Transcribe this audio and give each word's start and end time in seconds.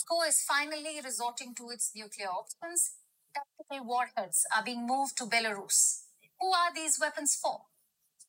Moscow 0.00 0.26
is 0.26 0.42
finally 0.42 0.98
resorting 1.04 1.54
to 1.56 1.68
its 1.68 1.90
nuclear 1.94 2.28
options. 2.28 2.92
Tactical 3.34 3.86
warheads 3.86 4.46
are 4.56 4.64
being 4.64 4.86
moved 4.86 5.16
to 5.18 5.26
Belarus. 5.26 6.04
Who 6.40 6.48
are 6.48 6.72
these 6.74 6.98
weapons 6.98 7.34
for? 7.34 7.62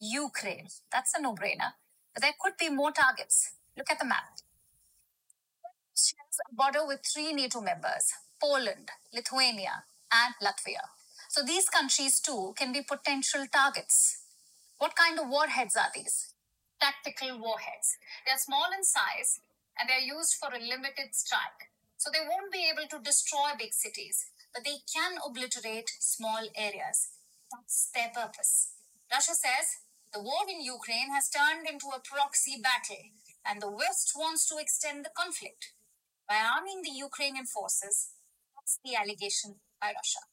Ukraine. 0.01 0.67
That's 0.91 1.13
a 1.15 1.21
no 1.21 1.33
brainer. 1.33 1.73
But 2.13 2.23
there 2.23 2.33
could 2.41 2.57
be 2.59 2.67
more 2.67 2.91
targets. 2.91 3.53
Look 3.77 3.89
at 3.89 3.99
the 3.99 4.05
map. 4.05 4.39
Shares 5.95 6.39
a 6.51 6.55
border 6.55 6.85
with 6.85 7.05
three 7.05 7.31
NATO 7.31 7.61
members 7.61 8.11
Poland, 8.41 8.89
Lithuania, 9.13 9.83
and 10.11 10.35
Latvia. 10.43 10.89
So 11.29 11.41
these 11.41 11.69
countries 11.69 12.19
too 12.19 12.53
can 12.57 12.73
be 12.73 12.81
potential 12.81 13.45
targets. 13.49 14.23
What 14.77 14.97
kind 14.97 15.17
of 15.19 15.29
warheads 15.29 15.77
are 15.77 15.91
these? 15.95 16.33
Tactical 16.81 17.39
warheads. 17.39 17.95
They're 18.25 18.37
small 18.37 18.71
in 18.77 18.83
size 18.83 19.39
and 19.81 19.89
they're 19.89 20.05
used 20.05 20.37
for 20.37 20.53
a 20.53 20.61
limited 20.61 21.17
strike. 21.17 21.73
So 21.97 22.13
they 22.13 22.21
won't 22.21 22.53
be 22.53 22.69
able 22.69 22.85
to 22.93 23.01
destroy 23.01 23.57
big 23.57 23.73
cities, 23.73 24.29
but 24.53 24.61
they 24.63 24.85
can 24.85 25.17
obliterate 25.25 25.89
small 25.97 26.45
areas. 26.53 27.17
That's 27.49 27.89
their 27.89 28.13
purpose. 28.13 28.77
Russia 29.11 29.33
says 29.33 29.81
the 30.13 30.21
war 30.21 30.45
in 30.45 30.61
Ukraine 30.61 31.09
has 31.09 31.33
turned 31.33 31.65
into 31.65 31.89
a 31.89 31.99
proxy 32.05 32.61
battle, 32.61 33.09
and 33.41 33.61
the 33.61 33.73
West 33.73 34.13
wants 34.15 34.45
to 34.49 34.61
extend 34.61 35.03
the 35.03 35.17
conflict 35.17 35.73
by 36.29 36.37
arming 36.37 36.85
the 36.85 36.93
Ukrainian 36.93 37.45
forces. 37.45 38.13
That's 38.53 38.77
the 38.85 38.95
allegation 38.95 39.57
by 39.81 39.97
Russia. 39.97 40.29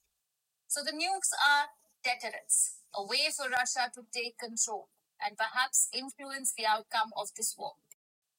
So 0.69 0.84
the 0.84 0.92
nukes 0.92 1.33
are 1.33 1.73
deterrents, 2.05 2.84
a 2.95 3.03
way 3.03 3.33
for 3.33 3.48
Russia 3.48 3.89
to 3.97 4.05
take 4.12 4.37
control 4.39 4.89
and 5.25 5.37
perhaps 5.37 5.89
influence 5.92 6.53
the 6.53 6.67
outcome 6.67 7.11
of 7.17 7.33
this 7.34 7.56
war. 7.59 7.75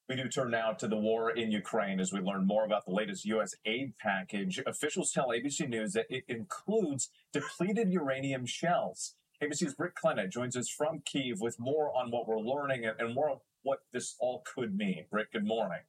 We 0.10 0.16
do 0.16 0.28
turn 0.28 0.50
now 0.50 0.72
to 0.72 0.88
the 0.88 0.98
war 0.98 1.30
in 1.30 1.52
Ukraine 1.52 2.00
as 2.00 2.12
we 2.12 2.20
learn 2.20 2.48
more 2.48 2.66
about 2.66 2.84
the 2.84 2.92
latest 2.92 3.26
U.S. 3.26 3.54
aid 3.64 3.94
package. 4.00 4.60
Officials 4.66 5.12
tell 5.12 5.28
ABC 5.28 5.70
News 5.70 5.94
that 5.94 6.08
it 6.10 6.24
includes 6.28 7.10
depleted 7.32 7.94
uranium 7.94 8.48
shells. 8.48 9.14
ABC's 9.40 9.76
Britt 9.76 9.94
Clennett 9.94 10.32
joins 10.32 10.58
us 10.58 10.68
from 10.68 11.04
Kiev 11.06 11.42
with 11.42 11.60
more 11.60 11.96
on 11.96 12.10
what 12.10 12.28
we're 12.28 12.40
learning 12.40 12.86
and 12.86 13.14
more 13.14 13.30
of 13.30 13.42
what 13.62 13.82
this 13.94 14.16
all 14.20 14.42
could 14.52 14.76
mean. 14.76 15.06
Britt, 15.12 15.32
good 15.32 15.46
morning. 15.46 15.82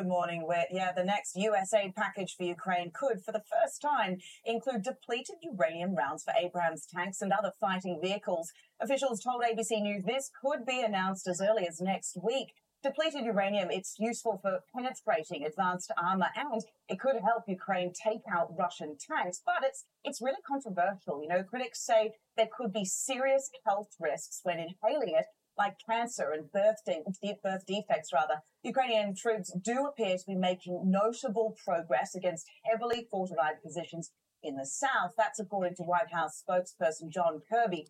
Good 0.00 0.08
morning, 0.08 0.46
Whit. 0.46 0.68
Yeah, 0.70 0.92
the 0.92 1.04
next 1.04 1.36
US 1.36 1.74
aid 1.74 1.94
package 1.94 2.34
for 2.34 2.44
Ukraine 2.44 2.90
could, 2.90 3.22
for 3.22 3.32
the 3.32 3.42
first 3.52 3.82
time, 3.82 4.16
include 4.46 4.82
depleted 4.82 5.36
uranium 5.42 5.94
rounds 5.94 6.22
for 6.22 6.32
Abrams 6.42 6.86
tanks 6.86 7.20
and 7.20 7.30
other 7.30 7.52
fighting 7.60 8.00
vehicles. 8.00 8.50
Officials 8.80 9.20
told 9.20 9.42
ABC 9.42 9.82
News 9.82 10.04
this 10.06 10.30
could 10.40 10.64
be 10.64 10.80
announced 10.80 11.28
as 11.28 11.42
early 11.42 11.68
as 11.68 11.82
next 11.82 12.16
week. 12.24 12.54
Depleted 12.82 13.26
uranium, 13.26 13.70
it's 13.70 13.96
useful 13.98 14.38
for 14.40 14.60
penetrating 14.74 15.44
advanced 15.44 15.92
armor 16.02 16.30
and 16.34 16.62
it 16.88 16.98
could 16.98 17.16
help 17.22 17.44
Ukraine 17.46 17.92
take 17.92 18.22
out 18.34 18.56
Russian 18.58 18.96
tanks, 18.96 19.42
but 19.44 19.62
it's 19.62 19.84
it's 20.02 20.22
really 20.22 20.40
controversial. 20.48 21.20
You 21.20 21.28
know, 21.28 21.42
critics 21.42 21.84
say 21.84 22.14
there 22.38 22.48
could 22.50 22.72
be 22.72 22.86
serious 22.86 23.50
health 23.66 23.90
risks 24.00 24.40
when 24.44 24.60
inhaling 24.60 25.14
it 25.14 25.26
like 25.58 25.76
cancer 25.88 26.30
and 26.32 26.50
birth, 26.50 26.76
de- 26.86 27.34
birth 27.42 27.64
defects, 27.66 28.10
rather. 28.12 28.42
Ukrainian 28.62 29.14
troops 29.14 29.52
do 29.62 29.86
appear 29.86 30.16
to 30.16 30.24
be 30.26 30.34
making 30.34 30.82
notable 30.84 31.56
progress 31.64 32.14
against 32.14 32.46
heavily 32.70 33.06
fortified 33.10 33.62
positions 33.62 34.12
in 34.42 34.56
the 34.56 34.66
south. 34.66 35.12
That's 35.16 35.38
according 35.38 35.76
to 35.76 35.82
White 35.82 36.12
House 36.12 36.42
spokesperson 36.48 37.10
John 37.10 37.40
Kirby. 37.50 37.88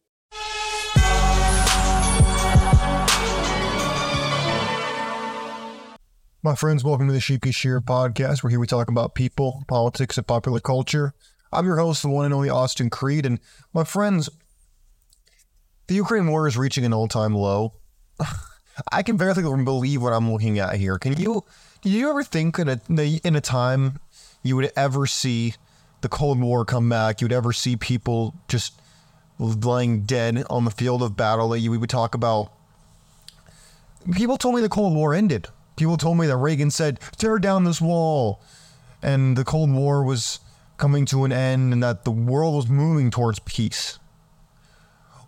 My 6.43 6.55
friends, 6.55 6.83
welcome 6.83 7.07
to 7.07 7.13
the 7.13 7.21
Sheepy 7.21 7.53
Shear 7.53 7.83
podcast, 7.83 8.43
where 8.43 8.51
here 8.51 8.59
we 8.59 8.67
talk 8.67 8.89
about 8.89 9.15
people, 9.15 9.63
politics, 9.69 10.17
and 10.17 10.27
popular 10.27 10.59
culture. 10.59 11.13
I'm 11.53 11.67
your 11.67 11.77
host, 11.77 12.01
the 12.01 12.09
one 12.09 12.25
and 12.25 12.33
only 12.33 12.49
Austin 12.49 12.89
Creed, 12.89 13.27
and 13.27 13.41
my 13.75 13.85
friends, 13.85 14.31
the 15.91 15.97
Ukraine 15.97 16.29
war 16.29 16.47
is 16.47 16.57
reaching 16.57 16.85
an 16.85 16.93
all-time 16.93 17.35
low. 17.35 17.73
I 18.93 19.03
can 19.03 19.17
barely 19.17 19.43
believe 19.43 20.01
what 20.01 20.13
I'm 20.13 20.31
looking 20.31 20.61
at 20.61 20.77
here. 20.77 21.01
Can 21.01 21.21
you? 21.21 21.45
Did 21.83 21.91
you 21.91 22.09
ever 22.09 22.23
think 22.23 22.61
in 22.61 22.69
a 22.69 22.81
in 23.25 23.35
a 23.35 23.41
time 23.41 23.99
you 24.45 24.55
would 24.55 24.71
ever 24.77 25.05
see 25.07 25.55
the 26.01 26.09
Cold 26.09 26.41
War 26.41 26.65
come 26.65 26.89
back? 26.89 27.21
You 27.21 27.25
would 27.25 27.33
ever 27.33 27.53
see 27.53 27.75
people 27.75 28.37
just 28.47 28.81
lying 29.41 30.03
dead 30.03 30.45
on 30.49 30.65
the 30.65 30.71
field 30.71 31.03
of 31.03 31.17
battle 31.17 31.49
that 31.49 31.59
you 31.59 31.73
we 31.73 31.79
would 31.79 31.91
talk 31.91 32.15
about? 32.15 32.53
People 34.13 34.37
told 34.37 34.55
me 34.55 34.61
the 34.61 34.69
Cold 34.69 34.95
War 34.95 35.13
ended. 35.13 35.49
People 35.75 35.97
told 35.97 36.19
me 36.19 36.29
that 36.29 36.37
Reagan 36.37 36.71
said, 36.71 37.01
"Tear 37.17 37.41
down 37.41 37.65
this 37.65 37.81
wall," 37.81 38.41
and 39.03 39.37
the 39.37 39.45
Cold 39.45 39.73
War 39.73 40.05
was 40.05 40.39
coming 40.77 41.05
to 41.07 41.25
an 41.25 41.33
end, 41.33 41.73
and 41.73 41.83
that 41.83 42.05
the 42.05 42.13
world 42.13 42.55
was 42.55 42.69
moving 42.69 43.11
towards 43.11 43.41
peace. 43.41 43.99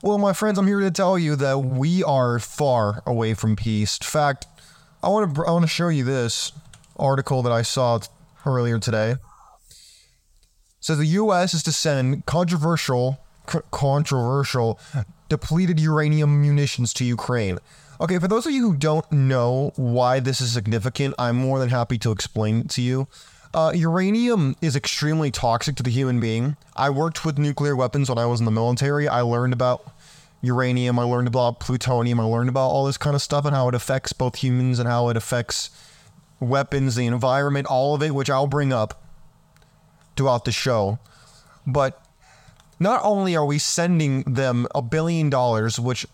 Well, 0.04 0.18
my 0.18 0.32
friends, 0.32 0.58
I'm 0.58 0.66
here 0.66 0.80
to 0.80 0.90
tell 0.90 1.16
you 1.16 1.36
that 1.36 1.60
we 1.60 2.02
are 2.02 2.40
far 2.40 3.04
away 3.06 3.34
from 3.34 3.54
peace. 3.54 3.98
In 3.98 4.04
fact, 4.04 4.46
I 5.00 5.08
want 5.08 5.32
to 5.32 5.46
I 5.46 5.52
want 5.52 5.62
to 5.62 5.68
show 5.68 5.90
you 5.90 6.02
this 6.02 6.50
article 6.96 7.40
that 7.42 7.52
I 7.52 7.62
saw 7.62 8.00
earlier 8.44 8.80
today. 8.80 9.14
So 10.80 10.96
the 10.96 11.06
U.S. 11.06 11.54
is 11.54 11.62
to 11.62 11.72
send 11.72 12.26
controversial, 12.26 13.20
controversial, 13.70 14.80
depleted 15.28 15.78
uranium 15.78 16.42
munitions 16.42 16.92
to 16.94 17.04
Ukraine. 17.04 17.60
Okay, 18.00 18.18
for 18.18 18.26
those 18.26 18.44
of 18.44 18.50
you 18.50 18.72
who 18.72 18.76
don't 18.76 19.10
know 19.12 19.70
why 19.76 20.18
this 20.18 20.40
is 20.40 20.50
significant, 20.50 21.14
I'm 21.16 21.36
more 21.36 21.60
than 21.60 21.68
happy 21.68 21.96
to 21.98 22.10
explain 22.10 22.62
it 22.62 22.70
to 22.70 22.82
you. 22.82 23.06
Uh, 23.54 23.70
uranium 23.74 24.56
is 24.62 24.74
extremely 24.74 25.30
toxic 25.30 25.76
to 25.76 25.82
the 25.82 25.90
human 25.90 26.20
being. 26.20 26.56
I 26.74 26.88
worked 26.88 27.24
with 27.24 27.38
nuclear 27.38 27.76
weapons 27.76 28.08
when 28.08 28.16
I 28.16 28.24
was 28.24 28.40
in 28.40 28.46
the 28.46 28.50
military. 28.50 29.08
I 29.08 29.20
learned 29.20 29.52
about 29.52 29.86
uranium, 30.40 30.98
I 30.98 31.02
learned 31.02 31.28
about 31.28 31.60
plutonium, 31.60 32.18
I 32.18 32.24
learned 32.24 32.48
about 32.48 32.68
all 32.68 32.86
this 32.86 32.96
kind 32.96 33.14
of 33.14 33.20
stuff 33.20 33.44
and 33.44 33.54
how 33.54 33.68
it 33.68 33.74
affects 33.74 34.14
both 34.14 34.36
humans 34.36 34.78
and 34.78 34.88
how 34.88 35.08
it 35.08 35.18
affects 35.18 35.70
weapons, 36.40 36.96
the 36.96 37.06
environment, 37.06 37.66
all 37.66 37.94
of 37.94 38.02
it, 38.02 38.14
which 38.14 38.30
I'll 38.30 38.46
bring 38.46 38.72
up 38.72 39.02
throughout 40.16 40.46
the 40.46 40.52
show. 40.52 40.98
But 41.66 42.02
not 42.80 43.00
only 43.04 43.36
are 43.36 43.44
we 43.44 43.58
sending 43.58 44.22
them 44.22 44.66
a 44.74 44.80
billion 44.80 45.28
dollars, 45.28 45.78
which, 45.78 46.06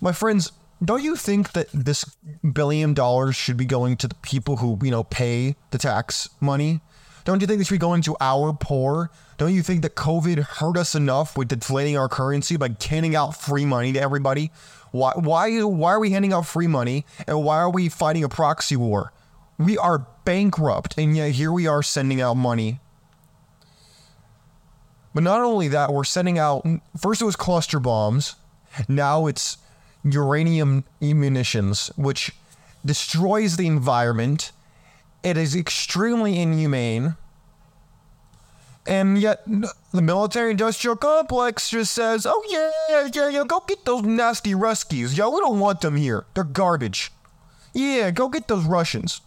my 0.00 0.12
friends, 0.12 0.50
don't 0.84 1.02
you 1.02 1.16
think 1.16 1.52
that 1.52 1.68
this 1.72 2.04
billion 2.52 2.92
dollars 2.94 3.34
should 3.34 3.56
be 3.56 3.64
going 3.64 3.96
to 3.98 4.08
the 4.08 4.14
people 4.16 4.56
who, 4.58 4.78
you 4.82 4.90
know, 4.90 5.04
pay 5.04 5.56
the 5.70 5.78
tax 5.78 6.28
money? 6.40 6.80
Don't 7.24 7.40
you 7.40 7.46
think 7.46 7.58
this 7.58 7.68
should 7.68 7.74
be 7.74 7.78
going 7.78 8.02
to 8.02 8.16
our 8.20 8.52
poor? 8.52 9.10
Don't 9.38 9.54
you 9.54 9.62
think 9.62 9.82
that 9.82 9.96
COVID 9.96 10.38
hurt 10.38 10.76
us 10.76 10.94
enough 10.94 11.36
with 11.36 11.48
deflating 11.48 11.96
our 11.96 12.08
currency 12.08 12.56
by 12.56 12.70
handing 12.88 13.16
out 13.16 13.36
free 13.36 13.64
money 13.64 13.92
to 13.92 14.00
everybody? 14.00 14.52
Why, 14.92 15.12
why, 15.16 15.62
why 15.62 15.92
are 15.92 16.00
we 16.00 16.10
handing 16.10 16.32
out 16.32 16.46
free 16.46 16.68
money 16.68 17.04
and 17.26 17.42
why 17.42 17.56
are 17.56 17.70
we 17.70 17.88
fighting 17.88 18.22
a 18.22 18.28
proxy 18.28 18.76
war? 18.76 19.12
We 19.58 19.76
are 19.78 20.06
bankrupt 20.24 20.96
and 20.98 21.16
yet 21.16 21.32
here 21.32 21.52
we 21.52 21.66
are 21.66 21.82
sending 21.82 22.20
out 22.20 22.34
money. 22.34 22.80
But 25.14 25.22
not 25.22 25.40
only 25.40 25.68
that, 25.68 25.92
we're 25.92 26.04
sending 26.04 26.38
out, 26.38 26.66
first 27.00 27.22
it 27.22 27.24
was 27.24 27.36
cluster 27.36 27.80
bombs, 27.80 28.36
now 28.86 29.26
it's 29.26 29.56
uranium 30.12 30.84
munitions, 31.00 31.90
which 31.96 32.32
destroys 32.84 33.56
the 33.56 33.66
environment. 33.66 34.52
It 35.22 35.36
is 35.36 35.56
extremely 35.56 36.38
inhumane. 36.38 37.16
And 38.86 39.18
yet, 39.18 39.42
the 39.92 40.02
military 40.02 40.52
industrial 40.52 40.94
complex 40.96 41.70
just 41.70 41.92
says, 41.92 42.24
oh, 42.24 42.42
yeah, 42.48 43.08
yeah, 43.12 43.28
yeah, 43.28 43.44
go 43.44 43.60
get 43.66 43.84
those 43.84 44.02
nasty 44.02 44.52
Ruskies. 44.52 45.16
Yo, 45.16 45.28
we 45.30 45.40
don't 45.40 45.58
want 45.58 45.80
them 45.80 45.96
here. 45.96 46.24
They're 46.34 46.44
garbage. 46.44 47.10
Yeah, 47.74 48.12
go 48.12 48.28
get 48.28 48.46
those 48.46 48.64
Russians. 48.64 49.20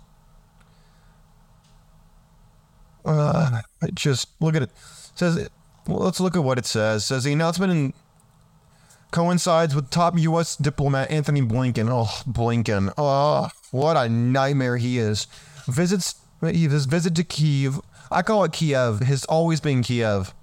Uh, 3.03 3.61
just 3.93 4.29
look 4.40 4.55
at 4.55 4.64
it. 4.64 4.70
it 4.70 5.17
says, 5.17 5.49
well, 5.87 5.99
let's 5.99 6.22
look 6.22 6.37
at 6.37 6.43
what 6.43 6.58
it 6.58 6.66
says. 6.66 7.03
It 7.03 7.05
says 7.08 7.23
the 7.26 7.34
announcement 7.34 7.72
in 7.73 7.93
coincides 9.11 9.76
with 9.76 9.90
top 9.90 10.17
U.S. 10.17 10.56
diplomat 10.56 11.11
Antony 11.11 11.41
Blinken. 11.41 11.90
Oh, 11.90 12.22
Blinken. 12.29 12.94
Oh, 12.97 13.50
what 13.72 13.97
a 13.97 14.09
nightmare 14.09 14.78
he 14.78 14.97
is. 14.97 15.28
Visits 15.67 16.16
his 16.41 16.85
visit 16.85 17.16
to 17.16 17.23
Kiev. 17.23 17.82
I 18.11 18.22
call 18.22 18.44
it 18.44 18.53
Kiev. 18.53 19.02
Has 19.02 19.26
always 19.26 19.59
been 19.59 19.84
Kiev. 19.84 20.34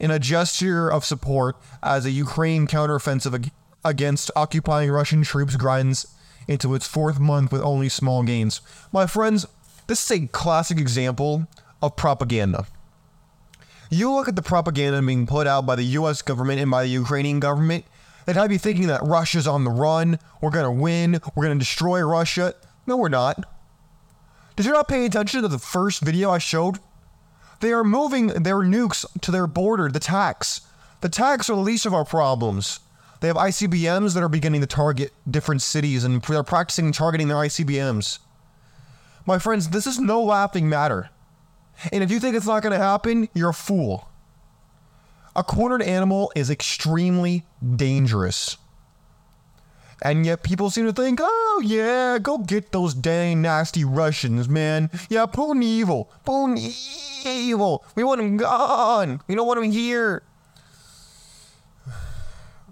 In 0.00 0.10
a 0.10 0.18
gesture 0.18 0.88
of 0.88 1.04
support 1.04 1.56
as 1.82 2.06
a 2.06 2.10
Ukraine 2.10 2.66
counteroffensive 2.66 3.50
against 3.84 4.30
occupying 4.36 4.90
Russian 4.90 5.22
troops 5.22 5.56
grinds 5.56 6.06
into 6.46 6.74
its 6.74 6.86
fourth 6.86 7.20
month 7.20 7.52
with 7.52 7.62
only 7.62 7.88
small 7.88 8.22
gains. 8.22 8.60
My 8.92 9.06
friends, 9.06 9.46
this 9.86 10.04
is 10.04 10.22
a 10.22 10.26
classic 10.28 10.78
example 10.78 11.46
of 11.82 11.96
propaganda. 11.96 12.66
You 13.90 14.12
look 14.12 14.28
at 14.28 14.36
the 14.36 14.42
propaganda 14.42 15.00
being 15.00 15.26
put 15.26 15.46
out 15.46 15.64
by 15.64 15.74
the 15.74 15.84
US 15.84 16.20
government 16.20 16.60
and 16.60 16.70
by 16.70 16.82
the 16.82 16.90
Ukrainian 16.90 17.40
government, 17.40 17.86
and 18.26 18.36
I'd 18.36 18.50
be 18.50 18.58
thinking 18.58 18.88
that 18.88 19.02
Russia's 19.02 19.46
on 19.46 19.64
the 19.64 19.70
run, 19.70 20.18
we're 20.42 20.50
gonna 20.50 20.70
win, 20.70 21.20
we're 21.34 21.44
gonna 21.44 21.58
destroy 21.58 22.02
Russia. 22.02 22.54
No, 22.86 22.98
we're 22.98 23.08
not. 23.08 23.44
Did 24.56 24.66
you 24.66 24.72
not 24.72 24.88
pay 24.88 25.06
attention 25.06 25.40
to 25.40 25.48
the 25.48 25.58
first 25.58 26.02
video 26.02 26.30
I 26.30 26.38
showed? 26.38 26.80
They 27.60 27.72
are 27.72 27.82
moving 27.82 28.26
their 28.26 28.56
nukes 28.56 29.06
to 29.22 29.30
their 29.30 29.46
border, 29.46 29.88
the 29.88 30.00
TACs. 30.00 30.60
The 31.00 31.08
TACs 31.08 31.48
are 31.48 31.54
the 31.54 31.60
least 31.60 31.86
of 31.86 31.94
our 31.94 32.04
problems. 32.04 32.80
They 33.20 33.28
have 33.28 33.36
ICBMs 33.36 34.14
that 34.14 34.22
are 34.22 34.28
beginning 34.28 34.60
to 34.60 34.66
target 34.66 35.12
different 35.28 35.62
cities 35.62 36.04
and 36.04 36.20
they're 36.22 36.42
practicing 36.42 36.92
targeting 36.92 37.28
their 37.28 37.38
ICBMs. 37.38 38.18
My 39.24 39.38
friends, 39.38 39.70
this 39.70 39.86
is 39.86 39.98
no 39.98 40.22
laughing 40.22 40.68
matter. 40.68 41.10
And 41.92 42.02
if 42.02 42.10
you 42.10 42.20
think 42.20 42.36
it's 42.36 42.46
not 42.46 42.62
going 42.62 42.72
to 42.72 42.84
happen, 42.84 43.28
you're 43.34 43.50
a 43.50 43.54
fool. 43.54 44.08
A 45.36 45.44
cornered 45.44 45.82
animal 45.82 46.32
is 46.34 46.50
extremely 46.50 47.44
dangerous. 47.76 48.56
And 50.02 50.24
yet 50.24 50.42
people 50.42 50.70
seem 50.70 50.86
to 50.86 50.92
think, 50.92 51.18
oh 51.22 51.62
yeah, 51.64 52.18
go 52.18 52.38
get 52.38 52.70
those 52.70 52.94
dang 52.94 53.42
nasty 53.42 53.84
Russians, 53.84 54.48
man. 54.48 54.90
Yeah, 55.08 55.26
Putin 55.26 55.62
evil. 55.62 56.10
Putin 56.24 57.26
evil. 57.26 57.84
We 57.94 58.04
want 58.04 58.20
him 58.20 58.36
gone. 58.36 59.20
We 59.26 59.34
don't 59.34 59.46
want 59.46 59.62
him 59.64 59.72
here. 59.72 60.22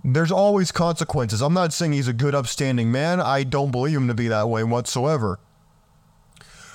There's 0.05 0.31
always 0.31 0.71
consequences. 0.71 1.43
I'm 1.43 1.55
not 1.55 1.73
saying 1.73 1.93
he's 1.93 2.07
a 2.07 2.13
good, 2.13 2.33
upstanding 2.33 2.93
man. 2.93 3.21
I 3.21 3.43
don't 3.43 3.73
believe 3.73 3.97
him 3.97 4.07
to 4.07 4.15
be 4.15 4.29
that 4.29 4.49
way 4.49 4.63
whatsoever. 4.63 5.41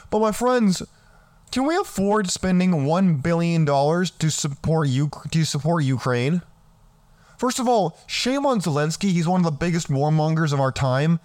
But 0.10 0.20
my 0.20 0.34
friends, 0.34 0.84
can 1.52 1.66
we 1.66 1.76
afford 1.76 2.30
spending 2.30 2.86
one 2.86 3.16
billion 3.18 3.66
dollars 3.66 4.10
to 4.12 4.32
support 4.32 4.88
to 5.32 5.46
support 5.46 5.84
Ukraine? 5.84 6.42
First 7.38 7.60
of 7.60 7.68
all, 7.68 7.98
shame 8.08 8.46
on 8.46 8.62
Zelensky. 8.62 9.12
He's 9.12 9.28
one 9.28 9.42
of 9.42 9.46
the 9.46 9.52
biggest 9.52 9.90
warmongers 9.90 10.54
of 10.54 10.60
our 10.60 10.72
time. 10.72 11.20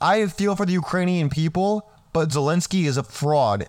I 0.00 0.26
feel 0.26 0.54
for 0.56 0.66
the 0.66 0.72
Ukrainian 0.72 1.30
people, 1.30 1.90
but 2.12 2.28
Zelensky 2.28 2.84
is 2.84 2.96
a 2.96 3.02
fraud. 3.02 3.66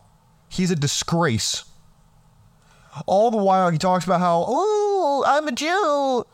He's 0.48 0.72
a 0.72 0.76
disgrace. 0.76 1.66
All 3.06 3.32
the 3.32 3.38
while, 3.38 3.70
he 3.72 3.78
talks 3.78 4.06
about 4.06 4.20
how, 4.20 4.46
oh, 4.48 5.24
I'm 5.28 5.48
a 5.48 5.52
Jew. 5.52 6.26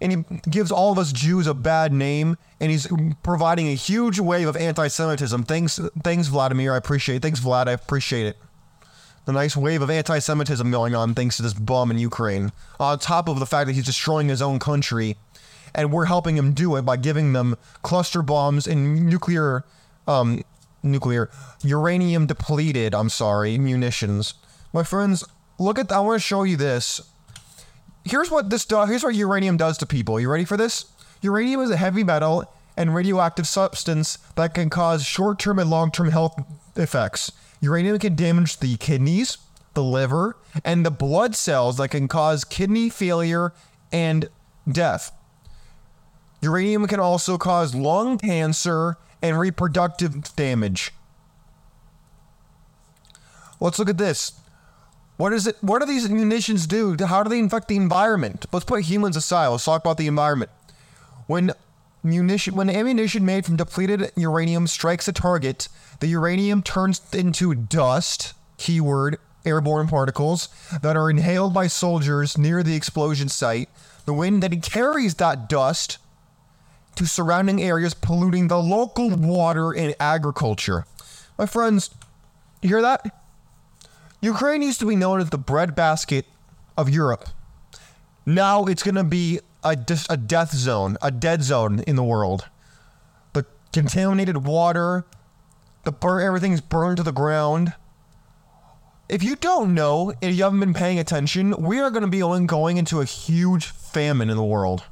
And 0.00 0.12
he 0.12 0.50
gives 0.50 0.72
all 0.72 0.92
of 0.92 0.98
us 0.98 1.12
Jews 1.12 1.46
a 1.46 1.54
bad 1.54 1.92
name, 1.92 2.38
and 2.58 2.70
he's 2.70 2.88
providing 3.22 3.68
a 3.68 3.74
huge 3.74 4.18
wave 4.18 4.48
of 4.48 4.56
anti 4.56 4.88
Semitism. 4.88 5.44
Thanks, 5.44 5.78
thanks, 6.02 6.28
Vladimir. 6.28 6.72
I 6.72 6.78
appreciate 6.78 7.16
it. 7.16 7.22
Thanks, 7.22 7.40
Vlad. 7.40 7.68
I 7.68 7.72
appreciate 7.72 8.26
it 8.26 8.38
the 9.30 9.32
nice 9.32 9.56
wave 9.56 9.82
of 9.82 9.90
anti 9.90 10.18
Semitism 10.18 10.70
going 10.70 10.94
on 10.94 11.14
thanks 11.14 11.36
to 11.36 11.42
this 11.42 11.54
bum 11.54 11.90
in 11.90 11.98
Ukraine, 11.98 12.52
on 12.78 12.98
top 12.98 13.28
of 13.28 13.38
the 13.38 13.46
fact 13.46 13.66
that 13.66 13.74
he's 13.74 13.86
destroying 13.86 14.28
his 14.28 14.42
own 14.42 14.58
country. 14.58 15.16
And 15.72 15.92
we're 15.92 16.06
helping 16.06 16.36
him 16.36 16.52
do 16.52 16.74
it 16.76 16.82
by 16.82 16.96
giving 16.96 17.32
them 17.32 17.56
cluster 17.82 18.22
bombs 18.22 18.66
and 18.66 19.06
nuclear, 19.08 19.64
um, 20.08 20.42
nuclear, 20.82 21.30
uranium 21.62 22.26
depleted, 22.26 22.92
I'm 22.92 23.08
sorry, 23.08 23.56
munitions. 23.56 24.34
My 24.72 24.82
friends, 24.82 25.22
look 25.60 25.78
at, 25.78 25.92
I 25.92 26.00
want 26.00 26.20
to 26.20 26.26
show 26.26 26.42
you 26.42 26.56
this. 26.56 27.00
Here's 28.04 28.30
what 28.30 28.50
this 28.50 28.64
does, 28.64 28.88
here's 28.88 29.04
what 29.04 29.14
uranium 29.14 29.56
does 29.56 29.78
to 29.78 29.86
people. 29.86 30.18
You 30.18 30.30
ready 30.30 30.44
for 30.44 30.56
this? 30.56 30.86
Uranium 31.22 31.60
is 31.60 31.70
a 31.70 31.76
heavy 31.76 32.02
metal 32.02 32.50
and 32.76 32.94
radioactive 32.94 33.46
substance 33.46 34.18
that 34.36 34.54
can 34.54 34.70
cause 34.70 35.04
short 35.04 35.38
term 35.38 35.58
and 35.58 35.68
long 35.68 35.90
term 35.90 36.10
health 36.10 36.42
effects. 36.76 37.32
Uranium 37.60 37.98
can 37.98 38.14
damage 38.14 38.58
the 38.58 38.76
kidneys, 38.78 39.36
the 39.74 39.82
liver, 39.82 40.36
and 40.64 40.84
the 40.84 40.90
blood 40.90 41.36
cells 41.36 41.76
that 41.76 41.90
can 41.90 42.08
cause 42.08 42.44
kidney 42.44 42.88
failure 42.88 43.52
and 43.92 44.30
death. 44.70 45.12
Uranium 46.40 46.86
can 46.86 47.00
also 47.00 47.36
cause 47.36 47.74
lung 47.74 48.16
cancer 48.16 48.96
and 49.20 49.38
reproductive 49.38 50.34
damage. 50.36 50.92
Let's 53.60 53.78
look 53.78 53.90
at 53.90 53.98
this. 53.98 54.39
What 55.20 55.34
is 55.34 55.46
it? 55.46 55.58
What 55.60 55.80
do 55.80 55.86
these 55.86 56.08
munitions 56.08 56.66
do? 56.66 56.96
How 56.98 57.22
do 57.22 57.28
they 57.28 57.38
infect 57.38 57.68
the 57.68 57.76
environment? 57.76 58.46
Let's 58.52 58.64
put 58.64 58.84
humans 58.84 59.16
aside. 59.16 59.48
Let's 59.48 59.66
talk 59.66 59.82
about 59.82 59.98
the 59.98 60.06
environment. 60.06 60.50
When 61.26 61.52
munition, 62.02 62.54
when 62.54 62.70
ammunition 62.70 63.26
made 63.26 63.44
from 63.44 63.56
depleted 63.56 64.12
uranium 64.16 64.66
strikes 64.66 65.08
a 65.08 65.12
target, 65.12 65.68
the 65.98 66.06
uranium 66.06 66.62
turns 66.62 67.02
into 67.12 67.54
dust, 67.54 68.32
keyword 68.56 69.18
airborne 69.44 69.88
particles, 69.88 70.48
that 70.80 70.96
are 70.96 71.10
inhaled 71.10 71.52
by 71.52 71.66
soldiers 71.66 72.38
near 72.38 72.62
the 72.62 72.74
explosion 72.74 73.28
site. 73.28 73.68
The 74.06 74.14
wind 74.14 74.42
then 74.42 74.62
carries 74.62 75.16
that 75.16 75.50
dust 75.50 75.98
to 76.94 77.06
surrounding 77.06 77.62
areas, 77.62 77.92
polluting 77.92 78.48
the 78.48 78.58
local 78.58 79.10
water 79.10 79.72
and 79.72 79.94
agriculture. 80.00 80.86
My 81.36 81.44
friends, 81.44 81.90
you 82.62 82.70
hear 82.70 82.80
that? 82.80 83.19
Ukraine 84.20 84.62
used 84.62 84.80
to 84.80 84.86
be 84.86 84.96
known 84.96 85.20
as 85.20 85.30
the 85.30 85.38
breadbasket 85.38 86.26
of 86.76 86.90
Europe. 86.90 87.28
Now 88.26 88.66
it's 88.66 88.82
going 88.82 88.96
to 88.96 89.04
be 89.04 89.40
a, 89.64 89.76
a 90.10 90.16
death 90.16 90.54
zone, 90.54 90.98
a 91.00 91.10
dead 91.10 91.42
zone 91.42 91.80
in 91.80 91.96
the 91.96 92.04
world. 92.04 92.48
The 93.32 93.46
contaminated 93.72 94.44
water, 94.44 95.06
the 95.84 95.92
everything's 96.22 96.60
burned 96.60 96.98
to 96.98 97.02
the 97.02 97.12
ground. 97.12 97.72
If 99.08 99.22
you 99.22 99.36
don't 99.36 99.74
know, 99.74 100.12
if 100.20 100.36
you 100.36 100.44
haven't 100.44 100.60
been 100.60 100.74
paying 100.74 100.98
attention, 100.98 101.54
we 101.58 101.80
are 101.80 101.90
going 101.90 102.02
to 102.02 102.08
be 102.08 102.20
going 102.20 102.76
into 102.76 103.00
a 103.00 103.04
huge 103.04 103.66
famine 103.66 104.30
in 104.30 104.36
the 104.36 104.44
world. 104.44 104.84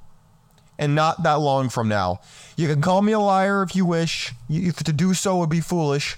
And 0.78 0.94
not 0.94 1.22
that 1.24 1.34
long 1.34 1.68
from 1.68 1.88
now. 1.88 2.20
You 2.56 2.68
can 2.68 2.80
call 2.80 3.02
me 3.02 3.12
a 3.12 3.18
liar 3.18 3.62
if 3.62 3.76
you 3.76 3.84
wish. 3.84 4.32
You, 4.48 4.72
to 4.72 4.92
do 4.92 5.12
so 5.12 5.36
would 5.38 5.50
be 5.50 5.60
foolish. 5.60 6.16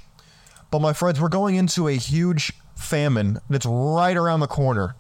But 0.71 0.81
my 0.81 0.93
friends, 0.93 1.21
we're 1.21 1.29
going 1.29 1.57
into 1.57 1.89
a 1.89 1.95
huge 1.95 2.53
famine 2.81 3.39
that's 3.49 3.67
right 3.67 4.17
around 4.17 4.41
the 4.41 4.47
corner. 4.47 4.97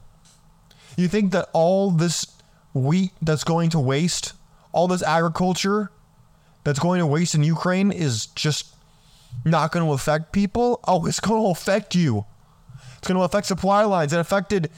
You 0.96 1.08
think 1.08 1.32
that 1.32 1.48
all 1.52 1.90
this 1.90 2.26
wheat 2.74 3.12
that's 3.22 3.44
going 3.44 3.70
to 3.70 3.80
waste, 3.80 4.34
all 4.72 4.86
this 4.86 5.02
agriculture 5.02 5.90
that's 6.64 6.78
going 6.78 7.00
to 7.00 7.06
waste 7.06 7.34
in 7.34 7.42
Ukraine 7.42 7.90
is 7.90 8.26
just 8.26 8.74
not 9.44 9.72
going 9.72 9.84
to 9.84 9.92
affect 9.92 10.32
people. 10.32 10.80
Oh, 10.86 11.06
it's 11.06 11.20
going 11.20 11.42
to 11.42 11.48
affect 11.48 11.94
you. 11.94 12.26
It's 12.98 13.08
going 13.08 13.18
to 13.18 13.24
affect 13.24 13.46
supply 13.46 13.84
lines. 13.84 14.12
It 14.12 14.20
affected 14.20 14.70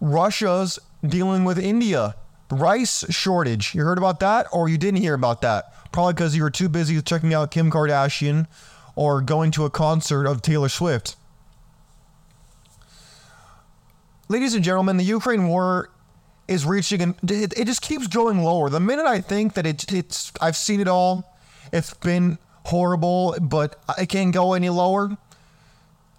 Russia's 0.00 0.78
dealing 1.06 1.44
with 1.44 1.58
India. 1.58 2.14
Rice 2.50 3.04
shortage. 3.10 3.74
You 3.74 3.82
heard 3.82 3.98
about 3.98 4.20
that 4.20 4.46
or 4.52 4.68
you 4.68 4.78
didn't 4.78 5.00
hear 5.00 5.14
about 5.14 5.40
that? 5.42 5.72
Probably 5.90 6.12
because 6.12 6.36
you 6.36 6.42
were 6.42 6.50
too 6.50 6.68
busy 6.68 7.00
checking 7.02 7.34
out 7.34 7.50
Kim 7.50 7.70
Kardashian 7.70 8.46
or 8.94 9.20
going 9.20 9.50
to 9.52 9.64
a 9.64 9.70
concert 9.70 10.26
of 10.26 10.42
Taylor 10.42 10.68
Swift. 10.68 11.16
Ladies 14.26 14.54
and 14.54 14.64
gentlemen, 14.64 14.96
the 14.96 15.04
Ukraine 15.04 15.48
war 15.48 15.90
is 16.48 16.64
reaching 16.64 17.02
and 17.02 17.14
it, 17.30 17.52
it 17.58 17.66
just 17.66 17.82
keeps 17.82 18.06
going 18.06 18.38
lower. 18.38 18.70
The 18.70 18.80
minute 18.80 19.04
I 19.04 19.20
think 19.20 19.52
that 19.52 19.66
it, 19.66 19.92
it's 19.92 20.32
I've 20.40 20.56
seen 20.56 20.80
it 20.80 20.88
all, 20.88 21.36
it's 21.74 21.92
been 21.92 22.38
horrible, 22.64 23.36
but 23.38 23.78
I 23.86 24.06
can't 24.06 24.32
go 24.32 24.54
any 24.54 24.70
lower. 24.70 25.18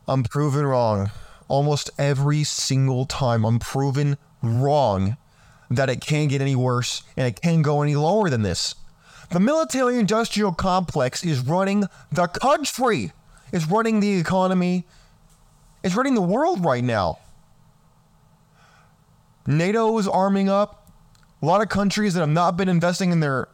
I'm 0.08 0.24
proven 0.24 0.68
wrong. 0.68 1.10
Almost 1.48 1.90
every 1.98 2.44
single 2.44 3.08
time 3.08 3.44
I'm 3.44 3.58
proven 3.58 4.18
wrong 4.44 5.18
that 5.72 5.90
it 5.90 6.00
can't 6.00 6.30
get 6.30 6.42
any 6.42 6.56
worse 6.56 7.02
and 7.18 7.26
it 7.26 7.42
can't 7.42 7.64
go 7.64 7.82
any 7.82 7.96
lower 7.96 8.30
than 8.30 8.44
this. 8.44 8.76
The 9.32 9.40
military 9.40 9.98
industrial 9.98 10.54
complex 10.54 11.24
is 11.26 11.40
running 11.40 11.86
the 12.12 12.28
country, 12.28 13.14
is 13.52 13.66
running 13.68 14.00
the 14.00 14.20
economy, 14.20 14.86
is 15.82 15.96
running 15.96 16.14
the 16.14 16.22
world 16.22 16.64
right 16.64 16.84
now. 16.84 17.18
NATO 19.48 19.98
is 19.98 20.08
arming 20.08 20.50
up. 20.50 20.90
A 21.42 21.46
lot 21.46 21.62
of 21.62 21.70
countries 21.70 22.14
that 22.14 22.22
have 22.22 22.30
not 22.30 22.58
been 22.58 22.70
investing 22.70 23.12
in 23.12 23.20
their 23.20 23.48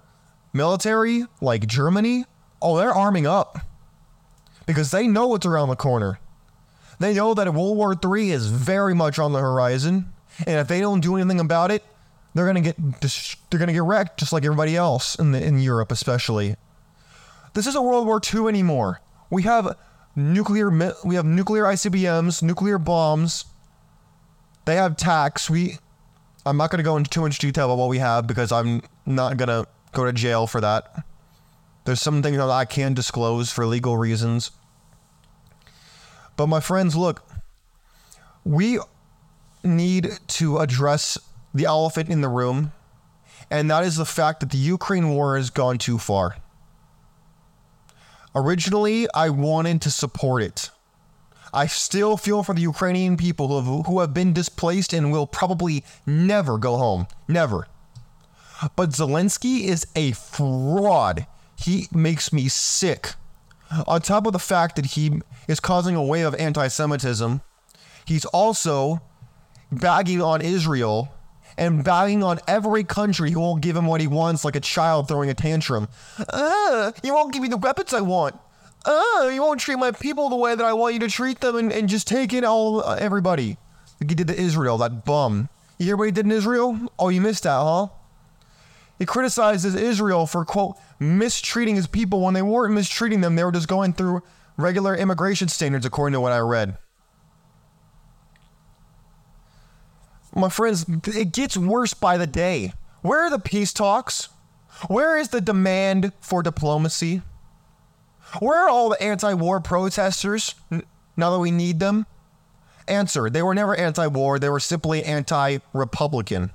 military, 0.53 1.25
like 1.41 1.67
Germany, 1.67 2.25
oh, 2.61 2.77
they're 2.77 2.93
arming 2.93 3.27
up 3.27 3.59
because 4.65 4.91
they 4.91 5.07
know 5.07 5.27
what's 5.27 5.45
around 5.45 5.69
the 5.69 5.75
corner. 5.75 6.19
They 6.99 7.13
know 7.13 7.33
that 7.33 7.51
World 7.53 7.77
War 7.77 7.95
III 8.01 8.31
is 8.31 8.47
very 8.47 8.93
much 8.93 9.17
on 9.17 9.33
the 9.33 9.39
horizon, 9.39 10.13
and 10.45 10.59
if 10.59 10.67
they 10.67 10.79
don't 10.79 11.01
do 11.01 11.15
anything 11.15 11.39
about 11.39 11.71
it, 11.71 11.83
they're 12.33 12.45
gonna 12.45 12.61
get 12.61 12.75
they're 13.49 13.59
gonna 13.59 13.73
get 13.73 13.83
wrecked 13.83 14.19
just 14.19 14.31
like 14.31 14.45
everybody 14.45 14.75
else 14.75 15.15
in 15.15 15.31
the 15.31 15.43
in 15.43 15.59
Europe, 15.59 15.91
especially. 15.91 16.55
This 17.53 17.67
isn't 17.67 17.83
World 17.83 18.05
War 18.05 18.21
II 18.33 18.47
anymore. 18.47 19.01
We 19.29 19.43
have 19.43 19.75
nuclear 20.15 20.69
we 21.03 21.15
have 21.15 21.25
nuclear 21.25 21.63
ICBMs, 21.63 22.43
nuclear 22.43 22.77
bombs. 22.77 23.45
They 24.65 24.75
have 24.75 24.95
TACs. 24.95 25.49
We 25.49 25.77
I'm 26.45 26.57
not 26.57 26.71
gonna 26.71 26.83
go 26.83 26.97
into 26.97 27.09
too 27.09 27.21
much 27.21 27.37
detail 27.37 27.65
about 27.65 27.77
what 27.77 27.89
we 27.89 27.99
have 27.99 28.27
because 28.27 28.51
I'm 28.51 28.81
not 29.05 29.37
gonna 29.37 29.65
go 29.91 30.05
to 30.05 30.13
jail 30.13 30.47
for 30.47 30.61
that. 30.61 31.03
There's 31.85 32.01
some 32.01 32.21
things 32.21 32.37
that 32.37 32.49
I 32.49 32.65
can 32.65 32.93
disclose 32.93 33.51
for 33.51 33.65
legal 33.65 33.97
reasons. 33.97 34.51
But 36.35 36.47
my 36.47 36.59
friends, 36.59 36.95
look, 36.95 37.23
we 38.43 38.79
need 39.63 40.11
to 40.27 40.57
address 40.57 41.17
the 41.53 41.65
elephant 41.65 42.09
in 42.09 42.21
the 42.21 42.29
room, 42.29 42.71
and 43.49 43.69
that 43.69 43.83
is 43.83 43.97
the 43.97 44.05
fact 44.05 44.39
that 44.39 44.49
the 44.49 44.57
Ukraine 44.57 45.09
war 45.09 45.37
has 45.37 45.49
gone 45.49 45.77
too 45.77 45.97
far. 45.97 46.37
Originally, 48.33 49.07
I 49.13 49.29
wanted 49.29 49.81
to 49.81 49.91
support 49.91 50.41
it. 50.41 50.71
I 51.53 51.67
still 51.67 52.17
feel 52.17 52.43
for 52.43 52.55
the 52.55 52.61
Ukrainian 52.61 53.17
people 53.17 53.47
who 53.47 53.55
have, 53.57 53.85
who 53.85 53.99
have 53.99 54.13
been 54.13 54.33
displaced 54.33 54.93
and 54.93 55.11
will 55.11 55.27
probably 55.27 55.83
never 56.05 56.57
go 56.57 56.77
home. 56.77 57.07
Never. 57.27 57.67
But 58.75 58.91
Zelensky 58.91 59.63
is 59.63 59.85
a 59.95 60.11
fraud. 60.11 61.25
He 61.57 61.87
makes 61.91 62.31
me 62.31 62.47
sick. 62.47 63.13
On 63.87 64.01
top 64.01 64.25
of 64.25 64.33
the 64.33 64.39
fact 64.39 64.75
that 64.75 64.85
he 64.85 65.21
is 65.47 65.59
causing 65.59 65.95
a 65.95 66.03
wave 66.03 66.25
of 66.25 66.35
anti 66.35 66.67
Semitism, 66.67 67.41
he's 68.05 68.25
also 68.25 69.01
bagging 69.71 70.21
on 70.21 70.41
Israel 70.41 71.09
and 71.57 71.83
bagging 71.83 72.23
on 72.23 72.39
every 72.47 72.83
country 72.83 73.31
who 73.31 73.39
won't 73.39 73.61
give 73.61 73.75
him 73.75 73.85
what 73.85 74.01
he 74.01 74.07
wants, 74.07 74.43
like 74.45 74.55
a 74.55 74.61
child 74.61 75.07
throwing 75.07 75.29
a 75.29 75.33
tantrum. 75.33 75.87
Uh, 76.29 76.91
you 77.03 77.13
won't 77.13 77.33
give 77.33 77.41
me 77.41 77.47
the 77.47 77.57
weapons 77.57 77.93
I 77.93 78.01
want. 78.01 78.37
Uh, 78.83 79.29
you 79.31 79.41
won't 79.41 79.59
treat 79.59 79.77
my 79.77 79.91
people 79.91 80.29
the 80.29 80.35
way 80.35 80.55
that 80.55 80.65
I 80.65 80.73
want 80.73 80.93
you 80.93 80.99
to 81.01 81.07
treat 81.07 81.39
them 81.39 81.55
and, 81.55 81.71
and 81.71 81.87
just 81.87 82.07
take 82.07 82.33
in 82.33 82.43
all, 82.43 82.83
uh, 82.83 82.95
everybody. 82.95 83.57
Like 83.99 84.09
he 84.09 84.15
did 84.15 84.27
to 84.27 84.39
Israel, 84.39 84.77
that 84.79 85.05
bum. 85.05 85.49
You 85.77 85.85
hear 85.85 85.97
what 85.97 86.05
he 86.05 86.11
did 86.11 86.25
in 86.25 86.31
Israel? 86.31 86.79
Oh, 86.97 87.09
you 87.09 87.21
missed 87.21 87.43
that, 87.43 87.61
huh? 87.61 87.87
He 88.97 89.05
criticizes 89.05 89.75
Israel 89.75 90.27
for, 90.27 90.45
quote, 90.45 90.77
mistreating 90.99 91.75
his 91.75 91.87
people 91.87 92.21
when 92.21 92.33
they 92.33 92.41
weren't 92.41 92.73
mistreating 92.73 93.21
them. 93.21 93.35
They 93.35 93.43
were 93.43 93.51
just 93.51 93.67
going 93.67 93.93
through 93.93 94.21
regular 94.57 94.95
immigration 94.95 95.47
standards, 95.47 95.85
according 95.85 96.13
to 96.13 96.21
what 96.21 96.31
I 96.31 96.39
read. 96.39 96.77
My 100.35 100.49
friends, 100.49 100.85
it 101.07 101.33
gets 101.33 101.57
worse 101.57 101.93
by 101.93 102.17
the 102.17 102.27
day. 102.27 102.73
Where 103.01 103.21
are 103.21 103.29
the 103.29 103.39
peace 103.39 103.73
talks? 103.73 104.29
Where 104.87 105.17
is 105.17 105.29
the 105.29 105.41
demand 105.41 106.13
for 106.21 106.41
diplomacy? 106.43 107.21
Where 108.39 108.65
are 108.65 108.69
all 108.69 108.89
the 108.89 109.01
anti 109.01 109.33
war 109.33 109.59
protesters 109.59 110.55
now 111.17 111.31
that 111.31 111.39
we 111.39 111.51
need 111.51 111.79
them? 111.79 112.05
Answer 112.87 113.29
They 113.29 113.41
were 113.41 113.53
never 113.53 113.75
anti 113.75 114.07
war, 114.07 114.39
they 114.39 114.49
were 114.49 114.59
simply 114.59 115.03
anti 115.03 115.59
Republican. 115.73 116.51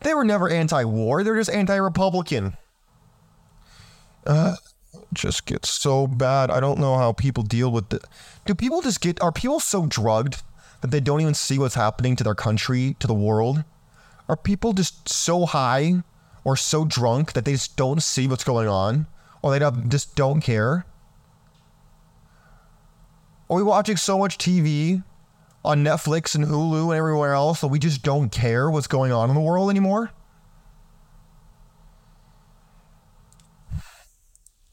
They 0.00 0.14
were 0.14 0.24
never 0.24 0.48
anti 0.48 0.84
war, 0.84 1.22
they're 1.22 1.36
just 1.36 1.50
anti 1.50 1.76
Republican. 1.76 2.56
Uh, 4.26 4.56
just 5.12 5.46
gets 5.46 5.68
so 5.68 6.06
bad. 6.06 6.50
I 6.50 6.60
don't 6.60 6.78
know 6.78 6.96
how 6.96 7.12
people 7.12 7.42
deal 7.42 7.70
with 7.70 7.92
it. 7.92 8.04
Do 8.46 8.54
people 8.54 8.82
just 8.82 9.00
get, 9.00 9.20
are 9.20 9.32
people 9.32 9.60
so 9.60 9.86
drugged 9.86 10.42
that 10.80 10.90
they 10.90 11.00
don't 11.00 11.20
even 11.20 11.34
see 11.34 11.58
what's 11.58 11.74
happening 11.74 12.16
to 12.16 12.24
their 12.24 12.34
country, 12.34 12.96
to 13.00 13.06
the 13.06 13.14
world? 13.14 13.64
Are 14.28 14.36
people 14.36 14.72
just 14.72 15.08
so 15.08 15.46
high 15.46 16.02
or 16.44 16.56
so 16.56 16.84
drunk 16.84 17.32
that 17.32 17.44
they 17.44 17.52
just 17.52 17.76
don't 17.76 18.02
see 18.02 18.26
what's 18.26 18.44
going 18.44 18.68
on? 18.68 19.06
Or 19.42 19.50
they 19.50 19.58
don't, 19.58 19.88
just 19.90 20.14
don't 20.14 20.40
care? 20.40 20.86
Are 23.50 23.56
we 23.56 23.62
watching 23.62 23.96
so 23.96 24.18
much 24.18 24.38
TV 24.38 25.02
on 25.64 25.84
Netflix 25.84 26.34
and 26.34 26.44
Hulu 26.44 26.84
and 26.84 26.94
everywhere 26.94 27.34
else 27.34 27.60
that 27.60 27.68
we 27.68 27.78
just 27.78 28.02
don't 28.02 28.30
care 28.30 28.70
what's 28.70 28.86
going 28.86 29.12
on 29.12 29.28
in 29.28 29.34
the 29.34 29.42
world 29.42 29.68
anymore? 29.68 30.10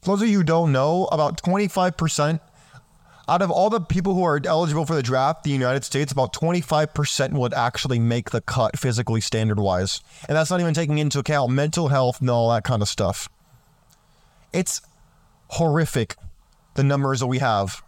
For 0.02 0.12
those 0.16 0.22
of 0.22 0.28
you 0.28 0.38
who 0.38 0.44
don't 0.44 0.72
know, 0.72 1.08
about 1.12 1.42
25% 1.42 2.40
out 3.28 3.42
of 3.42 3.50
all 3.50 3.70
the 3.70 3.80
people 3.80 4.14
who 4.14 4.24
are 4.24 4.40
eligible 4.44 4.86
for 4.86 4.94
the 4.94 5.02
draft, 5.02 5.44
the 5.44 5.50
United 5.50 5.84
States, 5.84 6.10
about 6.10 6.32
25% 6.32 7.32
would 7.32 7.54
actually 7.54 7.98
make 7.98 8.30
the 8.30 8.40
cut 8.40 8.78
physically 8.78 9.20
standard 9.20 9.60
wise. 9.60 10.00
And 10.28 10.36
that's 10.36 10.50
not 10.50 10.60
even 10.60 10.74
taking 10.74 10.98
into 10.98 11.18
account 11.18 11.52
mental 11.52 11.88
health 11.88 12.20
and 12.20 12.30
all 12.30 12.50
that 12.50 12.64
kind 12.64 12.82
of 12.82 12.88
stuff. 12.88 13.28
It's 14.52 14.80
horrific, 15.48 16.16
the 16.74 16.84
numbers 16.84 17.20
that 17.20 17.26
we 17.26 17.38
have. 17.38 17.82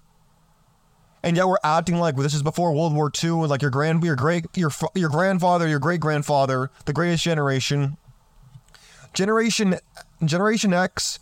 And 1.23 1.37
yet 1.37 1.47
we're 1.47 1.57
acting 1.63 1.99
like 1.99 2.17
this 2.17 2.35
is 2.35 2.43
before 2.43 2.73
World 2.73 2.95
War 2.95 3.11
II, 3.23 3.47
like 3.47 3.63
your 3.63 3.71
grand, 3.71 4.03
your 4.03 4.17
great, 4.17 4.47
your 4.57 4.73
your 4.95 5.09
grandfather, 5.09 5.69
your 5.69 5.79
great 5.79 6.01
grandfather, 6.01 6.71
the 6.85 6.93
greatest 6.93 7.23
generation, 7.23 7.97
generation, 9.15 9.79
Generation 10.25 10.73
X, 10.73 11.21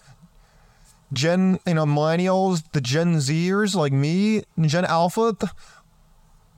Gen, 1.13 1.59
you 1.67 1.75
know, 1.75 1.85
millennials, 1.85 2.63
the 2.73 2.81
Gen 2.81 3.17
Zers 3.17 3.75
like 3.75 3.93
me, 3.93 4.43
Gen 4.61 4.85
Alpha, 4.85 5.37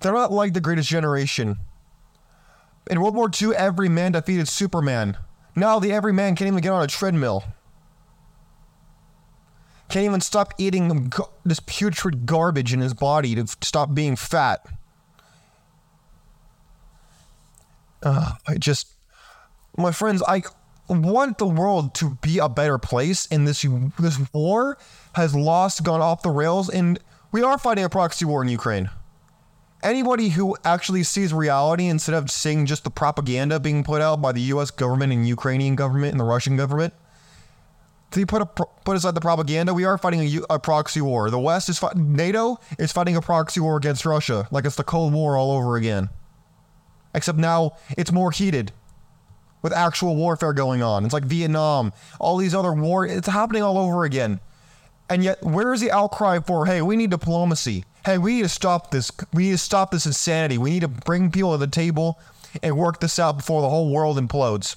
they're 0.00 0.12
not 0.12 0.32
like 0.32 0.52
the 0.52 0.60
greatest 0.60 0.88
generation. 0.88 1.58
In 2.90 3.00
World 3.00 3.14
War 3.14 3.30
II, 3.30 3.54
every 3.54 3.88
man 3.88 4.12
defeated 4.12 4.48
Superman. 4.48 5.16
Now 5.54 5.78
the 5.78 5.92
every 5.92 6.12
man 6.12 6.34
can't 6.34 6.48
even 6.48 6.60
get 6.60 6.72
on 6.72 6.82
a 6.82 6.88
treadmill. 6.88 7.44
Can't 9.92 10.06
even 10.06 10.22
stop 10.22 10.54
eating 10.56 11.12
this 11.44 11.60
putrid 11.60 12.24
garbage 12.24 12.72
in 12.72 12.80
his 12.80 12.94
body 12.94 13.34
to 13.34 13.46
stop 13.46 13.92
being 13.92 14.16
fat. 14.16 14.64
Uh, 18.02 18.32
I 18.48 18.54
just, 18.56 18.88
my 19.76 19.92
friends, 19.92 20.22
I 20.26 20.44
want 20.88 21.36
the 21.36 21.46
world 21.46 21.94
to 21.96 22.16
be 22.22 22.38
a 22.38 22.48
better 22.48 22.78
place, 22.78 23.28
and 23.30 23.46
this 23.46 23.66
this 23.98 24.18
war 24.32 24.78
has 25.12 25.34
lost, 25.34 25.84
gone 25.84 26.00
off 26.00 26.22
the 26.22 26.30
rails, 26.30 26.70
and 26.70 26.98
we 27.30 27.42
are 27.42 27.58
fighting 27.58 27.84
a 27.84 27.90
proxy 27.90 28.24
war 28.24 28.40
in 28.42 28.48
Ukraine. 28.48 28.88
Anybody 29.82 30.30
who 30.30 30.56
actually 30.64 31.02
sees 31.02 31.34
reality 31.34 31.84
instead 31.84 32.14
of 32.14 32.30
seeing 32.30 32.64
just 32.64 32.84
the 32.84 32.90
propaganda 32.90 33.60
being 33.60 33.84
put 33.84 34.00
out 34.00 34.22
by 34.22 34.32
the 34.32 34.40
U.S. 34.52 34.70
government 34.70 35.12
and 35.12 35.28
Ukrainian 35.28 35.76
government 35.76 36.12
and 36.12 36.20
the 36.20 36.24
Russian 36.24 36.56
government, 36.56 36.94
you 38.16 38.26
put 38.26 38.42
a, 38.42 38.46
put 38.46 38.96
aside 38.96 39.14
the 39.14 39.20
propaganda, 39.20 39.72
we 39.74 39.84
are 39.84 39.98
fighting 39.98 40.20
a, 40.20 40.54
a 40.54 40.58
proxy 40.58 41.00
war. 41.00 41.30
The 41.30 41.38
West 41.38 41.68
is 41.68 41.78
fighting, 41.78 42.14
NATO 42.14 42.58
is 42.78 42.92
fighting 42.92 43.16
a 43.16 43.20
proxy 43.20 43.60
war 43.60 43.76
against 43.76 44.04
Russia, 44.04 44.48
like 44.50 44.64
it's 44.64 44.76
the 44.76 44.84
Cold 44.84 45.12
War 45.12 45.36
all 45.36 45.52
over 45.52 45.76
again. 45.76 46.08
Except 47.14 47.38
now 47.38 47.76
it's 47.96 48.12
more 48.12 48.30
heated 48.30 48.72
with 49.60 49.72
actual 49.72 50.16
warfare 50.16 50.52
going 50.52 50.82
on. 50.82 51.04
It's 51.04 51.14
like 51.14 51.24
Vietnam, 51.24 51.92
all 52.18 52.36
these 52.36 52.54
other 52.54 52.72
war. 52.72 53.06
It's 53.06 53.28
happening 53.28 53.62
all 53.62 53.78
over 53.78 54.04
again. 54.04 54.40
And 55.08 55.22
yet, 55.22 55.42
where 55.42 55.72
is 55.72 55.80
the 55.80 55.90
outcry 55.90 56.40
for, 56.40 56.66
hey, 56.66 56.82
we 56.82 56.96
need 56.96 57.10
diplomacy? 57.10 57.84
Hey, 58.04 58.18
we 58.18 58.36
need 58.36 58.42
to 58.42 58.48
stop 58.48 58.90
this. 58.90 59.12
We 59.32 59.44
need 59.44 59.52
to 59.52 59.58
stop 59.58 59.90
this 59.90 60.06
insanity. 60.06 60.58
We 60.58 60.70
need 60.70 60.80
to 60.80 60.88
bring 60.88 61.30
people 61.30 61.52
to 61.52 61.58
the 61.58 61.66
table 61.66 62.18
and 62.62 62.76
work 62.76 63.00
this 63.00 63.18
out 63.18 63.36
before 63.36 63.62
the 63.62 63.68
whole 63.68 63.92
world 63.92 64.18
implodes. 64.18 64.76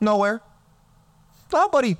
Nowhere. 0.00 0.40
Nobody. 1.52 1.96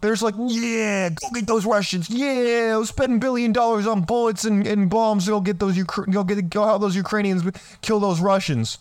There's 0.00 0.22
like, 0.22 0.34
yeah, 0.38 1.08
go 1.08 1.28
get 1.34 1.46
those 1.46 1.66
Russians. 1.66 2.08
Yeah, 2.08 2.76
we'll 2.76 2.86
spend 2.86 3.20
billion 3.20 3.52
dollars 3.52 3.86
on 3.86 4.02
bullets 4.02 4.44
and, 4.44 4.64
and 4.66 4.88
bombs 4.88 5.24
to 5.24 5.32
go 5.32 5.40
get 5.40 5.58
those 5.58 5.76
Ukra- 5.76 6.10
go 6.12 6.22
get 6.22 6.48
go 6.50 6.62
out 6.62 6.80
those 6.80 6.94
Ukrainians, 6.94 7.42
kill 7.82 7.98
those 7.98 8.20
Russians. 8.20 8.78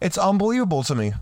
It's 0.00 0.16
unbelievable 0.16 0.82
to 0.84 0.94
me. 0.94 1.12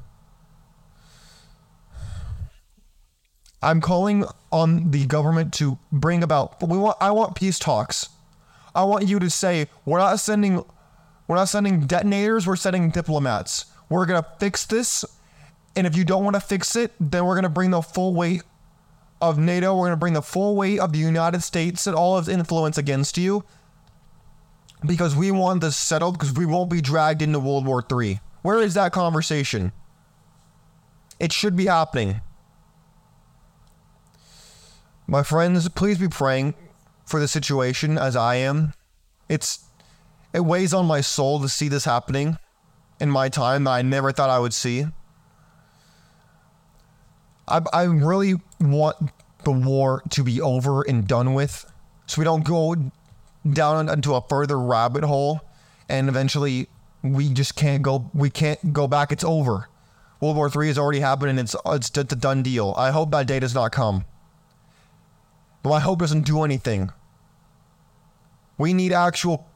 I'm 3.63 3.81
calling 3.81 4.25
on 4.51 4.91
the 4.91 5.07
government 5.07 5.55
to 5.55 5.79
bring 5.91 6.23
about 6.23 6.61
we 6.69 6.77
want 6.77 6.99
I 7.01 7.13
want 7.13 7.35
peace 7.35 7.59
talks. 7.59 8.09
I 8.75 8.85
want 8.85 9.07
you 9.07 9.19
to 9.19 9.31
say 9.31 9.69
we're 9.87 9.99
not 9.99 10.19
sending 10.19 10.65
we're 11.27 11.37
not 11.37 11.49
sending 11.49 11.87
detonators, 11.87 12.47
we're 12.47 12.57
sending 12.57 12.91
diplomats. 12.91 13.67
We're 13.89 14.07
to 14.23 14.29
fix 14.39 14.67
this. 14.67 15.05
And 15.75 15.87
if 15.87 15.97
you 15.97 16.05
don't 16.05 16.25
want 16.25 16.35
to 16.35 16.41
fix 16.41 16.77
it, 16.77 16.93
then 17.01 17.25
we're 17.25 17.35
going 17.35 17.45
to 17.45 17.49
bring 17.49 17.71
the 17.71 17.83
full 17.83 18.15
weight 18.15 18.43
of 19.21 19.39
NATO, 19.39 19.75
we're 19.75 19.87
going 19.87 19.93
to 19.93 19.97
bring 19.97 20.13
the 20.15 20.23
full 20.23 20.57
weight 20.57 20.81
of 20.81 20.93
the 20.93 20.99
United 20.99 21.43
States 21.43 21.87
and 21.87 21.95
all 21.95 22.19
of 22.19 22.25
its 22.25 22.35
influence 22.35 22.77
against 22.77 23.17
you 23.17 23.45
because 24.85 25.15
we 25.15 25.31
want 25.31 25.61
this 25.61 25.77
settled 25.77 26.19
because 26.19 26.35
we 26.35 26.45
won't 26.45 26.71
be 26.71 26.81
dragged 26.81 27.23
into 27.23 27.39
World 27.39 27.65
War 27.65 27.85
III. 27.89 28.21
Where 28.43 28.61
is 28.61 28.75
that 28.75 28.93
conversation? 28.93 29.71
It 31.21 31.33
should 31.33 31.57
be 31.57 31.67
happening. 31.67 32.21
My 35.07 35.23
friends, 35.23 35.69
please 35.69 35.99
be 35.99 36.09
praying 36.09 36.55
for 37.05 37.21
the 37.21 37.29
situation 37.29 37.99
as 37.99 38.17
I 38.17 38.37
am. 38.37 38.75
It's 39.29 39.65
it 40.33 40.41
weighs 40.41 40.75
on 40.75 40.87
my 40.87 41.01
soul 41.01 41.41
to 41.41 41.49
see 41.49 41.69
this 41.69 41.85
happening 41.85 42.39
in 42.99 43.11
my 43.11 43.29
time 43.29 43.65
that 43.65 43.71
I 43.71 43.83
never 43.83 44.11
thought 44.11 44.31
I 44.31 44.39
would 44.39 44.55
see. 44.55 44.87
I 47.49 47.61
I 47.73 47.83
really 47.85 48.35
want 48.61 48.97
the 49.45 49.53
war 49.53 50.03
to 50.11 50.23
be 50.23 50.41
over 50.41 50.83
and 50.83 51.07
done 51.07 51.35
with 51.35 51.71
so 52.07 52.21
we 52.21 52.25
don't 52.25 52.45
go 52.45 52.77
down 53.51 53.89
into 53.89 54.15
a 54.15 54.23
further 54.29 54.59
rabbit 54.59 55.05
hole 55.05 55.41
and 55.89 56.09
eventually 56.09 56.69
we 57.03 57.29
just 57.29 57.57
can't 57.57 57.83
go 57.83 58.11
we 58.15 58.31
can't 58.31 58.73
go 58.73 58.87
back. 58.87 59.13
It's 59.13 59.25
over. 59.25 59.69
World 60.21 60.37
war 60.37 60.49
Three 60.49 60.69
has 60.69 60.79
already 60.79 61.01
happened 61.01 61.31
and 61.31 61.41
it's 61.41 61.57
it's 61.67 61.97
a 61.97 62.05
done 62.05 62.43
deal. 62.43 62.75
I 62.77 62.91
hope 62.91 63.11
that 63.11 63.27
day 63.27 63.41
does 63.41 63.55
not 63.55 63.73
come. 63.73 64.05
But 65.63 65.71
my 65.71 65.81
hope 65.81 66.01
doesn't 66.01 66.23
do 66.27 66.43
anything. 66.43 66.91
We 68.59 68.73
need 68.73 68.93
actual 68.93 69.49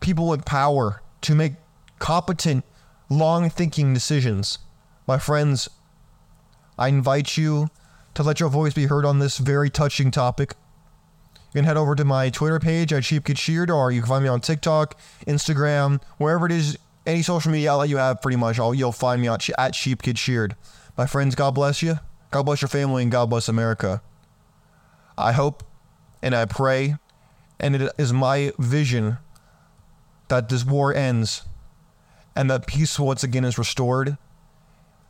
people 0.00 0.28
with 0.28 0.44
power 0.44 1.02
to 1.22 1.34
make 1.34 1.54
competent, 1.98 2.64
long 3.08 3.50
thinking 3.50 3.92
decisions. 3.94 4.58
My 5.06 5.18
friends, 5.18 5.68
I 6.78 6.88
invite 6.88 7.36
you 7.36 7.68
to 8.14 8.22
let 8.22 8.40
your 8.40 8.48
voice 8.48 8.74
be 8.74 8.86
heard 8.86 9.04
on 9.04 9.18
this 9.18 9.38
very 9.38 9.70
touching 9.70 10.10
topic. 10.10 10.54
You 11.52 11.58
can 11.58 11.64
head 11.64 11.76
over 11.76 11.94
to 11.94 12.04
my 12.04 12.30
Twitter 12.30 12.58
page 12.58 12.92
at 12.92 13.04
Sheep 13.04 13.28
or 13.70 13.90
you 13.92 14.00
can 14.00 14.08
find 14.08 14.24
me 14.24 14.28
on 14.28 14.40
TikTok, 14.40 14.98
Instagram, 15.26 16.02
wherever 16.18 16.46
it 16.46 16.52
is, 16.52 16.78
any 17.06 17.22
social 17.22 17.52
media 17.52 17.72
outlet 17.72 17.88
you 17.88 17.98
have, 17.98 18.20
pretty 18.22 18.36
much, 18.36 18.58
you'll 18.58 18.92
find 18.92 19.20
me 19.20 19.28
at, 19.28 19.48
at. 19.58 20.56
My 20.96 21.06
friends, 21.06 21.34
God 21.34 21.54
bless 21.54 21.82
you. 21.82 21.98
God 22.30 22.42
bless 22.44 22.62
your 22.62 22.68
family, 22.68 23.02
and 23.02 23.12
God 23.12 23.30
bless 23.30 23.48
America. 23.48 24.02
I 25.16 25.32
hope 25.32 25.62
and 26.22 26.34
I 26.34 26.46
pray, 26.46 26.96
and 27.60 27.76
it 27.76 27.92
is 27.98 28.12
my 28.12 28.52
vision 28.58 29.18
that 30.28 30.48
this 30.48 30.64
war 30.64 30.92
ends 30.92 31.42
and 32.34 32.50
that 32.50 32.66
peace 32.66 32.98
once 32.98 33.22
again 33.22 33.44
is 33.44 33.58
restored 33.58 34.16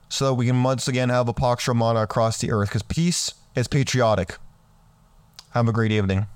so 0.09 0.27
that 0.27 0.35
we 0.35 0.47
can 0.47 0.63
once 0.63 0.89
again 0.89 1.09
have 1.09 1.29
a 1.29 1.33
Pax 1.33 1.67
Romana 1.67 2.03
across 2.03 2.39
the 2.39 2.51
earth 2.51 2.69
because 2.69 2.83
peace 2.83 3.35
is 3.55 3.69
patriotic. 3.69 4.37
Have 5.51 5.69
a 5.69 5.73
great 5.73 5.93
evening. 5.93 6.27